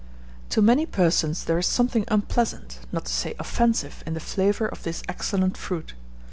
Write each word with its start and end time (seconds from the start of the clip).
To 0.49 0.63
many 0.63 0.87
persons 0.87 1.43
there 1.43 1.59
is 1.59 1.67
something 1.67 2.05
unpleasant, 2.07 2.79
not 2.91 3.05
to 3.05 3.13
say 3.13 3.35
offensive, 3.37 4.01
in 4.07 4.15
the 4.15 4.19
flavour 4.19 4.65
of 4.65 4.81
this 4.81 5.03
excellent 5.07 5.57
fruit. 5.57 5.93